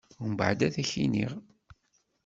Umbɛed 0.23 0.59
ad 0.65 0.73
k-d-iniƔ. 0.87 1.31